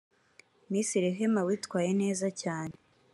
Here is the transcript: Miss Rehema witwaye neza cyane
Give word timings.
Miss 0.71 0.89
Rehema 1.03 1.41
witwaye 1.47 1.91
neza 2.01 2.27
cyane 2.41 2.75